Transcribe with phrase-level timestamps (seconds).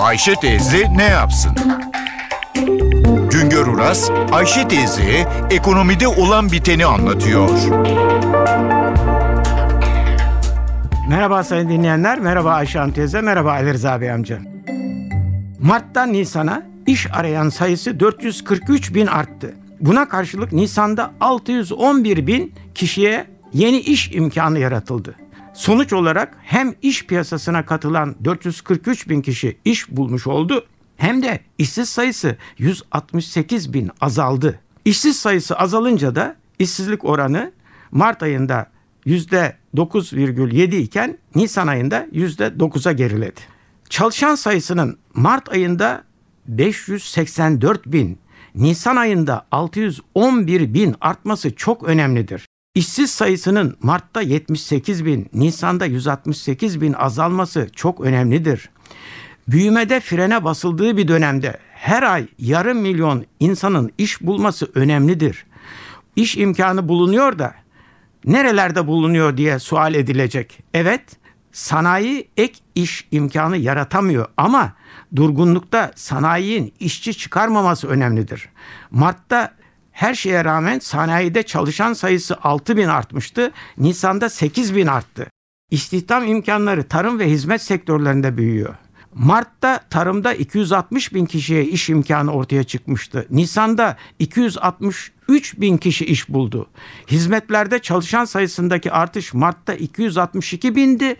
[0.00, 1.52] Ayşe teyze ne yapsın?
[3.30, 7.50] Güngör Uras, Ayşe teyze ekonomide olan biteni anlatıyor.
[11.08, 14.38] Merhaba sayın dinleyenler, merhaba Ayşe Hanım teyze, merhaba Ali Rıza Bey amca.
[15.62, 19.54] Mart'tan Nisan'a iş arayan sayısı 443 bin arttı.
[19.80, 25.14] Buna karşılık Nisan'da 611 bin kişiye yeni iş imkanı yaratıldı.
[25.54, 31.88] Sonuç olarak hem iş piyasasına katılan 443 bin kişi iş bulmuş oldu hem de işsiz
[31.88, 34.60] sayısı 168 bin azaldı.
[34.84, 37.52] İşsiz sayısı azalınca da işsizlik oranı
[37.90, 38.66] Mart ayında
[39.06, 43.40] %9,7 iken Nisan ayında %9'a geriledi.
[43.88, 46.04] Çalışan sayısının Mart ayında
[46.48, 48.18] 584 bin,
[48.54, 52.46] Nisan ayında 611 bin artması çok önemlidir.
[52.74, 58.70] İşsiz sayısının Mart'ta 78 bin, Nisan'da 168 bin azalması çok önemlidir.
[59.48, 65.46] Büyümede frene basıldığı bir dönemde her ay yarım milyon insanın iş bulması önemlidir.
[66.16, 67.54] İş imkanı bulunuyor da
[68.24, 70.58] nerelerde bulunuyor diye sual edilecek.
[70.74, 71.02] Evet,
[71.52, 74.72] sanayi ek iş imkanı yaratamıyor ama
[75.16, 78.48] durgunlukta sanayinin işçi çıkarmaması önemlidir.
[78.90, 79.54] Mart'ta
[80.00, 83.52] her şeye rağmen sanayide çalışan sayısı 6 bin artmıştı.
[83.78, 85.26] Nisan'da 8 bin arttı.
[85.70, 88.74] İstihdam imkanları tarım ve hizmet sektörlerinde büyüyor.
[89.14, 93.26] Mart'ta tarımda 260 bin kişiye iş imkanı ortaya çıkmıştı.
[93.30, 96.66] Nisan'da 263 bin kişi iş buldu.
[97.10, 101.16] Hizmetlerde çalışan sayısındaki artış Mart'ta 262 bindi.